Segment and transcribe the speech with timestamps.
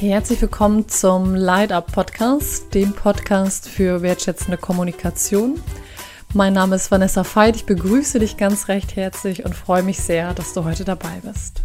[0.00, 5.60] Herzlich willkommen zum Light Up Podcast, dem Podcast für wertschätzende Kommunikation.
[6.32, 10.34] Mein Name ist Vanessa Veit, ich begrüße dich ganz recht herzlich und freue mich sehr,
[10.34, 11.62] dass du heute dabei bist.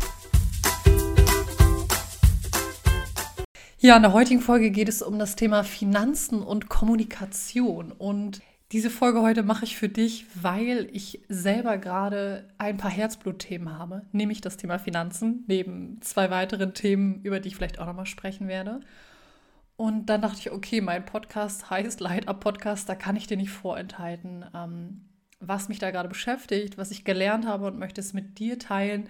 [3.77, 8.41] Ja, in der heutigen Folge geht es um das Thema Finanzen und Kommunikation und
[8.73, 14.01] diese Folge heute mache ich für dich, weil ich selber gerade ein paar Herzblutthemen habe,
[14.11, 18.47] nämlich das Thema Finanzen, neben zwei weiteren Themen, über die ich vielleicht auch nochmal sprechen
[18.47, 18.79] werde.
[19.75, 23.37] Und dann dachte ich, okay, mein Podcast heißt Light Up Podcast, da kann ich dir
[23.37, 25.01] nicht vorenthalten, ähm,
[25.39, 29.07] was mich da gerade beschäftigt, was ich gelernt habe und möchte es mit dir teilen,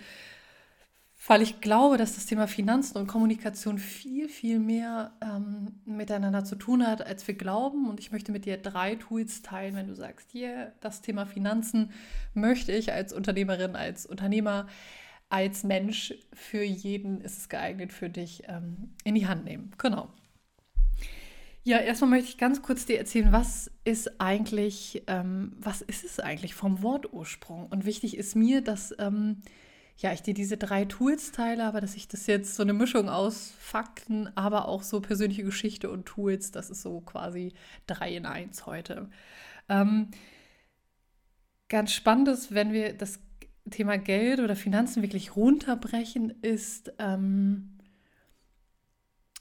[1.25, 6.55] weil ich glaube, dass das Thema Finanzen und Kommunikation viel, viel mehr ähm, miteinander zu
[6.55, 7.89] tun hat, als wir glauben.
[7.89, 11.91] Und ich möchte mit dir drei Tools teilen, wenn du sagst, hier, das Thema Finanzen
[12.33, 14.67] möchte ich als Unternehmerin, als Unternehmer,
[15.29, 19.71] als Mensch für jeden ist es geeignet für dich ähm, in die Hand nehmen.
[19.77, 20.09] Genau.
[21.63, 26.19] Ja, erstmal möchte ich ganz kurz dir erzählen, was ist eigentlich, ähm, was ist es
[26.19, 27.67] eigentlich vom Wortursprung?
[27.67, 29.41] Und wichtig ist mir, dass ähm,
[29.97, 33.09] ja, ich dir diese drei Tools teile, aber dass ich das jetzt so eine Mischung
[33.09, 37.53] aus Fakten, aber auch so persönliche Geschichte und Tools, das ist so quasi
[37.87, 39.09] drei in eins heute.
[39.69, 40.09] Ähm,
[41.69, 43.19] ganz spannend ist, wenn wir das
[43.69, 47.77] Thema Geld oder Finanzen wirklich runterbrechen, ist, ähm,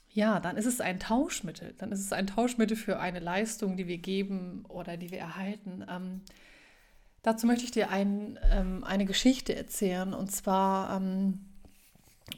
[0.09, 1.73] ja, dann ist es ein Tauschmittel.
[1.77, 5.83] Dann ist es ein Tauschmittel für eine Leistung, die wir geben oder die wir erhalten.
[5.89, 6.21] Ähm,
[7.23, 11.39] Dazu möchte ich dir ein, ähm, eine Geschichte erzählen und zwar ähm,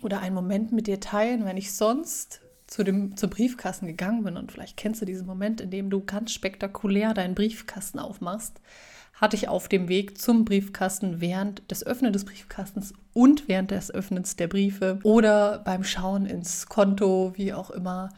[0.01, 4.37] oder einen Moment mit dir teilen, wenn ich sonst zu dem, zum Briefkasten gegangen bin
[4.37, 8.61] und vielleicht kennst du diesen Moment, in dem du ganz spektakulär deinen Briefkasten aufmachst,
[9.15, 13.89] hatte ich auf dem Weg zum Briefkasten während des Öffnen des Briefkastens und während des
[13.89, 18.09] Öffnens der Briefe oder beim Schauen ins Konto, wie auch immer,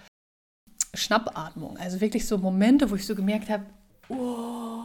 [0.94, 1.78] Schnappatmung.
[1.78, 3.66] Also wirklich so Momente, wo ich so gemerkt habe,
[4.10, 4.82] oh,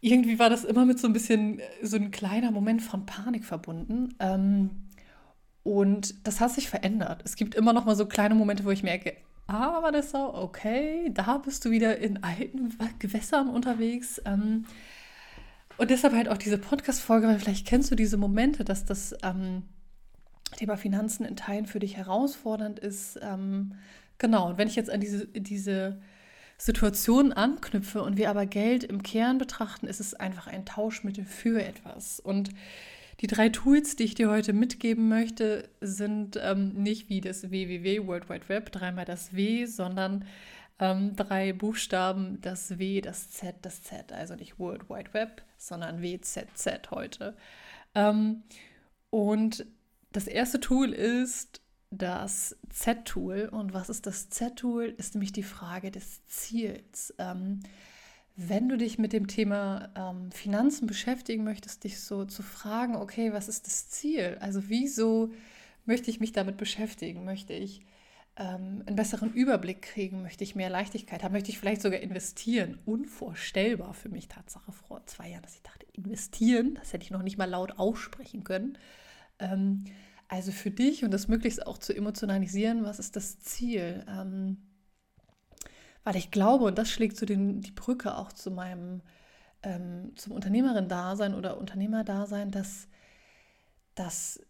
[0.00, 3.44] irgendwie war das immer mit so ein bisschen, äh, so ein kleiner Moment von Panik
[3.44, 4.14] verbunden.
[4.18, 4.70] Ähm,
[5.62, 7.22] und das hat sich verändert.
[7.24, 9.14] Es gibt immer noch mal so kleine Momente, wo ich merke,
[9.46, 14.20] ah, Vanessa, okay, da bist du wieder in alten Gewässern unterwegs.
[14.24, 14.64] Ähm,
[15.76, 19.62] und deshalb halt auch diese Podcast-Folge, weil vielleicht kennst du diese Momente, dass das ähm,
[20.56, 23.18] Thema Finanzen in Teilen für dich herausfordernd ist.
[23.22, 23.74] Ähm,
[24.18, 26.00] genau, und wenn ich jetzt an diese, diese
[26.60, 31.62] Situationen anknüpfe und wir aber Geld im Kern betrachten, ist es einfach ein Tauschmittel für
[31.64, 32.20] etwas.
[32.20, 32.50] Und
[33.20, 38.06] die drei Tools, die ich dir heute mitgeben möchte, sind ähm, nicht wie das www,
[38.06, 40.26] World Wide Web, dreimal das W, sondern
[40.78, 44.12] ähm, drei Buchstaben, das W, das Z, das Z.
[44.12, 47.36] Also nicht World Wide Web, sondern WZZ heute.
[47.94, 48.42] Ähm,
[49.08, 49.64] und
[50.12, 53.48] das erste Tool ist das Z-Tool.
[53.50, 54.94] Und was ist das Z-Tool?
[54.96, 57.14] Ist nämlich die Frage des Ziels.
[57.18, 57.60] Ähm,
[58.36, 63.32] wenn du dich mit dem Thema ähm, Finanzen beschäftigen möchtest, dich so zu fragen, okay,
[63.32, 64.38] was ist das Ziel?
[64.40, 65.32] Also wieso
[65.84, 67.24] möchte ich mich damit beschäftigen?
[67.24, 67.80] Möchte ich
[68.36, 70.22] ähm, einen besseren Überblick kriegen?
[70.22, 71.32] Möchte ich mehr Leichtigkeit haben?
[71.32, 72.78] Möchte ich vielleicht sogar investieren?
[72.86, 77.22] Unvorstellbar für mich, Tatsache vor zwei Jahren, dass ich dachte, investieren, das hätte ich noch
[77.22, 78.78] nicht mal laut aussprechen können.
[79.38, 79.84] Ähm,
[80.30, 84.06] also für dich und das möglichst auch zu emotionalisieren, was ist das Ziel?
[84.08, 84.58] Ähm,
[86.04, 89.02] weil ich glaube, und das schlägt so den, die Brücke auch zu meinem,
[89.64, 92.86] ähm, zum Unternehmerin-Dasein oder Unternehmerdasein, dass,
[93.96, 94.40] dass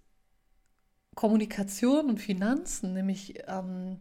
[1.14, 4.00] Kommunikation und Finanzen nämlich ähm,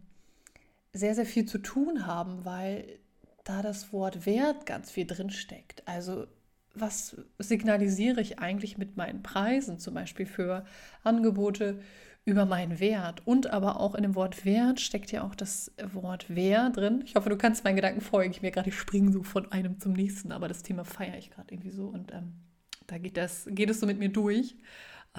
[0.91, 2.99] sehr, sehr viel zu tun haben, weil
[3.45, 5.87] da das Wort Wert ganz viel drinsteckt.
[5.87, 6.27] Also
[6.73, 10.65] was signalisiere ich eigentlich mit meinen Preisen, zum Beispiel für
[11.03, 11.79] Angebote
[12.25, 13.25] über meinen Wert.
[13.25, 17.01] Und aber auch in dem Wort Wert steckt ja auch das Wort Wer drin.
[17.05, 18.31] Ich hoffe, du kannst meinen Gedanken folgen.
[18.31, 21.31] Ich mir gerade, ich springe so von einem zum nächsten, aber das Thema feiere ich
[21.31, 22.33] gerade irgendwie so und ähm,
[22.87, 24.55] da geht, das, geht es so mit mir durch.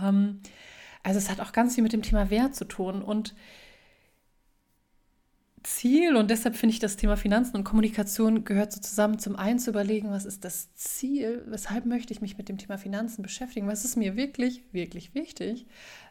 [0.00, 0.40] Ähm,
[1.02, 3.34] also es hat auch ganz viel mit dem Thema Wert zu tun und
[5.62, 9.18] Ziel und deshalb finde ich das Thema Finanzen und Kommunikation gehört so zusammen.
[9.18, 12.78] Zum einen zu überlegen, was ist das Ziel, weshalb möchte ich mich mit dem Thema
[12.78, 15.66] Finanzen beschäftigen, was ist mir wirklich, wirklich wichtig.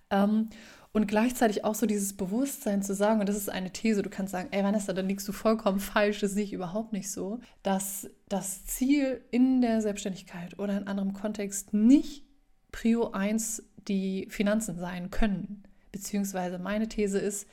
[0.10, 0.50] Ähm,
[0.92, 4.32] und gleichzeitig auch so dieses Bewusstsein zu sagen, und das ist eine These, du kannst
[4.32, 8.10] sagen, ey Vanessa, da liegst du vollkommen falsch, das sehe ich überhaupt nicht so, dass
[8.28, 12.24] das Ziel in der Selbstständigkeit oder in anderem Kontext nicht
[12.72, 15.64] Prio 1 die Finanzen sein können.
[15.92, 17.48] Beziehungsweise meine These ist,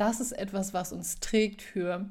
[0.00, 2.08] das ist etwas, was uns trägt für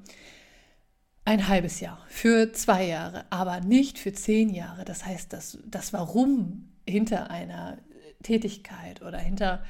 [1.25, 4.85] ein halbes Jahr, für zwei Jahre, aber nicht für zehn Jahre.
[4.85, 7.79] Das heißt, das, das Warum hinter einer
[8.21, 9.63] Tätigkeit oder hinter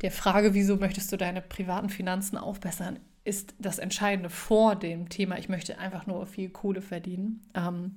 [0.00, 5.38] der Frage, wieso möchtest du deine privaten Finanzen aufbessern, ist das Entscheidende vor dem Thema,
[5.38, 7.42] ich möchte einfach nur viel Kohle verdienen.
[7.54, 7.96] Ähm,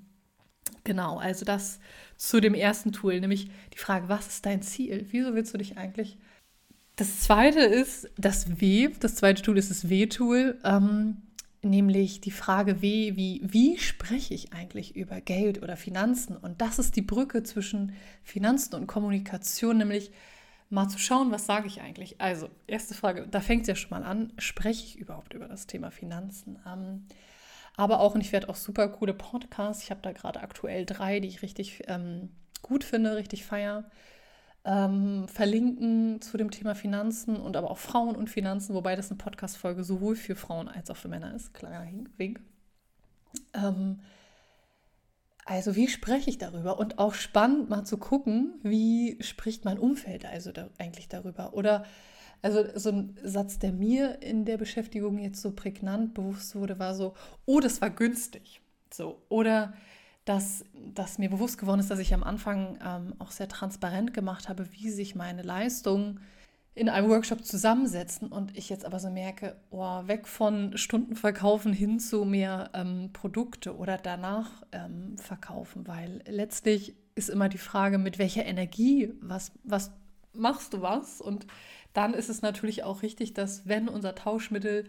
[0.84, 1.80] genau, also das
[2.18, 5.08] zu dem ersten Tool, nämlich die Frage, was ist dein Ziel?
[5.12, 6.18] Wieso willst du dich eigentlich?
[6.96, 10.60] Das zweite ist das W, das zweite Tool ist das W-Tool.
[10.64, 11.18] Ähm,
[11.64, 16.36] nämlich die Frage, wie, wie, wie spreche ich eigentlich über Geld oder Finanzen?
[16.36, 17.94] Und das ist die Brücke zwischen
[18.24, 20.12] Finanzen und Kommunikation, nämlich
[20.70, 22.20] mal zu schauen, was sage ich eigentlich.
[22.20, 25.68] Also, erste Frage, da fängt es ja schon mal an, spreche ich überhaupt über das
[25.68, 26.60] Thema Finanzen?
[26.66, 27.06] Ähm,
[27.76, 31.20] aber auch, und ich werde auch super coole Podcasts, ich habe da gerade aktuell drei,
[31.20, 32.30] die ich richtig ähm,
[32.62, 33.86] gut finde, richtig feier
[34.64, 39.18] ähm, verlinken zu dem Thema Finanzen und aber auch Frauen und Finanzen, wobei das eine
[39.18, 41.54] Podcast-Folge sowohl für Frauen als auch für Männer ist.
[41.54, 41.88] Kleiner
[42.18, 42.42] Wink.
[43.54, 44.00] Ähm,
[45.46, 46.80] also wie spreche ich darüber?
[46.80, 51.54] Und auch spannend mal zu gucken, wie spricht mein Umfeld also da, eigentlich darüber?
[51.54, 51.84] Oder
[52.44, 56.96] also so ein Satz, der mir in der Beschäftigung jetzt so prägnant bewusst wurde, war
[56.96, 57.16] so,
[57.46, 58.62] oh, das war günstig.
[58.92, 59.74] So, oder
[60.32, 60.64] dass,
[60.96, 64.72] dass mir bewusst geworden ist, dass ich am Anfang ähm, auch sehr transparent gemacht habe,
[64.72, 66.22] wie sich meine Leistungen
[66.74, 71.74] in einem Workshop zusammensetzen und ich jetzt aber so merke, oh, weg von Stunden verkaufen
[71.74, 77.98] hin zu mehr ähm, Produkte oder danach ähm, verkaufen, weil letztlich ist immer die Frage,
[77.98, 79.92] mit welcher Energie, was, was
[80.32, 81.20] machst du was?
[81.20, 81.46] Und
[81.92, 84.86] dann ist es natürlich auch richtig, dass wenn unser Tauschmittel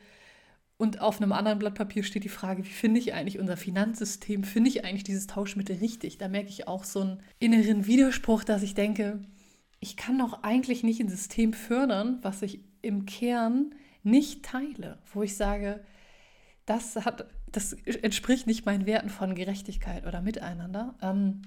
[0.83, 4.43] und auf einem anderen Blatt Papier steht die Frage, wie finde ich eigentlich unser Finanzsystem?
[4.43, 6.19] Finde ich eigentlich dieses Tauschmittel richtig?
[6.19, 9.21] Da merke ich auch so einen inneren Widerspruch, dass ich denke,
[9.79, 15.23] ich kann doch eigentlich nicht ein System fördern, was ich im Kern nicht teile, wo
[15.23, 15.85] ich sage,
[16.67, 20.97] das hat, das entspricht nicht meinen Werten von Gerechtigkeit oder Miteinander.
[21.01, 21.43] Ähm,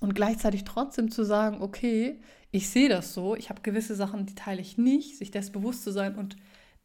[0.00, 2.20] und gleichzeitig trotzdem zu sagen, okay,
[2.50, 5.84] ich sehe das so, ich habe gewisse Sachen, die teile ich nicht, sich das bewusst
[5.84, 6.34] zu sein und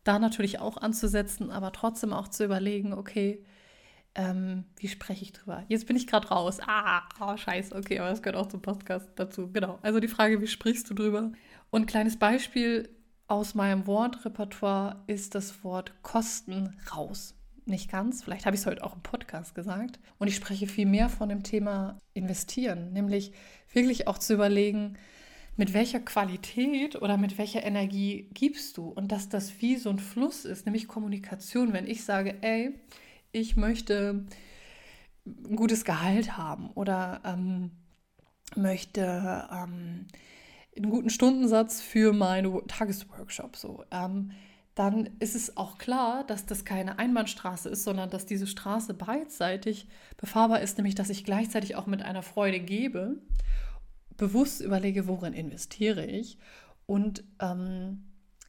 [0.04, 3.44] da natürlich auch anzusetzen, aber trotzdem auch zu überlegen, okay,
[4.16, 5.64] ähm, wie spreche ich drüber?
[5.70, 6.60] Jetzt bin ich gerade raus.
[6.66, 9.50] Ah, oh, scheiße, okay, aber das gehört auch zum Podcast dazu.
[9.52, 9.80] Genau.
[9.82, 11.32] Also die Frage, wie sprichst du drüber?
[11.70, 12.90] Und ein kleines Beispiel
[13.28, 17.36] aus meinem Wortrepertoire ist das Wort Kosten raus.
[17.66, 20.00] Nicht ganz, vielleicht habe ich es heute auch im Podcast gesagt.
[20.18, 23.32] Und ich spreche viel mehr von dem Thema investieren, nämlich
[23.72, 24.98] wirklich auch zu überlegen,
[25.58, 30.00] mit welcher Qualität oder mit welcher Energie gibst du und dass das wie so ein
[30.00, 31.74] Fluss ist, nämlich Kommunikation.
[31.74, 32.80] Wenn ich sage, ey,
[33.32, 34.26] ich möchte
[35.26, 37.72] ein gutes Gehalt haben oder ähm,
[38.56, 40.08] möchte ähm,
[40.76, 44.32] einen guten Stundensatz für meine Tagesworkshop, so, ähm,
[44.74, 49.88] dann ist es auch klar, dass das keine Einbahnstraße ist, sondern dass diese Straße beidseitig
[50.16, 53.18] befahrbar ist, nämlich dass ich gleichzeitig auch mit einer Freude gebe
[54.18, 56.38] bewusst überlege, worin investiere ich
[56.86, 58.04] und ähm,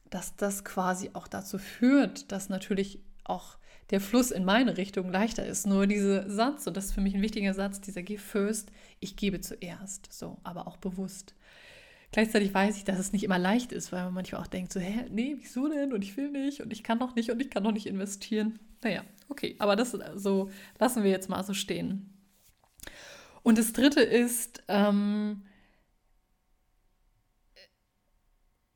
[0.09, 3.57] dass das quasi auch dazu führt, dass natürlich auch
[3.89, 5.65] der Fluss in meine Richtung leichter ist.
[5.65, 9.15] Nur dieser Satz, und das ist für mich ein wichtiger Satz, dieser Give first, ich
[9.15, 11.35] gebe zuerst, so, aber auch bewusst.
[12.11, 14.79] Gleichzeitig weiß ich, dass es nicht immer leicht ist, weil man manchmal auch denkt, so,
[14.79, 15.93] hä, nee, wieso denn?
[15.93, 18.59] Und ich will nicht und ich kann noch nicht und ich kann noch nicht investieren.
[18.83, 22.13] Naja, okay, aber das so lassen wir jetzt mal so stehen.
[23.41, 25.41] Und das dritte ist, ähm,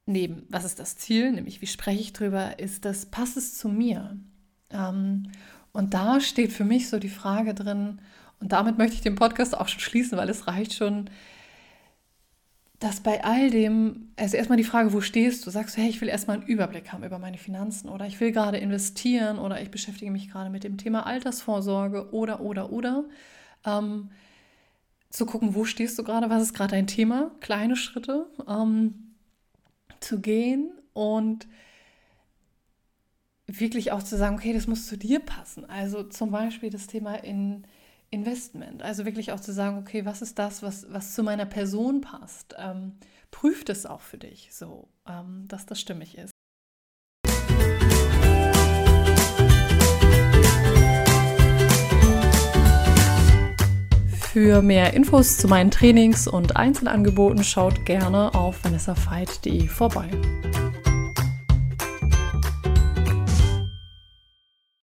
[0.08, 3.70] neben, was ist das Ziel, nämlich wie spreche ich drüber, ist das, passt es zu
[3.70, 4.18] mir?
[4.72, 5.32] Ähm,
[5.74, 8.00] und da steht für mich so die Frage drin,
[8.40, 11.10] und damit möchte ich den Podcast auch schon schließen, weil es reicht schon,
[12.80, 15.50] dass bei all dem, also erstmal die Frage, wo stehst du?
[15.50, 18.32] Sagst du, hey, ich will erstmal einen Überblick haben über meine Finanzen oder ich will
[18.32, 23.06] gerade investieren oder ich beschäftige mich gerade mit dem Thema Altersvorsorge oder, oder, oder.
[23.66, 24.12] Ähm,
[25.10, 27.32] zu gucken, wo stehst du gerade, was ist gerade dein Thema?
[27.40, 28.28] Kleine Schritte.
[28.48, 29.07] Ähm,
[30.08, 31.48] zu gehen und
[33.46, 35.66] wirklich auch zu sagen, okay, das muss zu dir passen.
[35.66, 37.66] Also zum Beispiel das Thema in
[38.10, 38.82] Investment.
[38.84, 42.56] Also wirklich auch zu sagen, okay, was ist das, was, was zu meiner Person passt?
[42.58, 42.94] Ähm,
[43.32, 46.32] prüf das auch für dich, so, ähm, dass das stimmig ist.
[54.38, 60.12] Für mehr Infos zu meinen Trainings und Einzelangeboten schaut gerne auf vanessafeit.de vorbei.